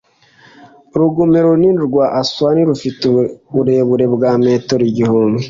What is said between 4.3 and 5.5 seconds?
metero igihumbi